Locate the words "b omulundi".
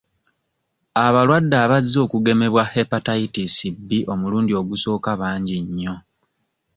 3.87-4.51